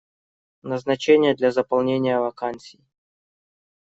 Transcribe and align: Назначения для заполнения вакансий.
Назначения 0.63 1.35
для 1.35 1.51
заполнения 1.51 2.19
вакансий. 2.19 2.79